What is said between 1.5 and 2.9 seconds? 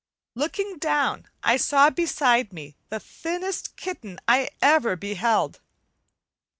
saw beside me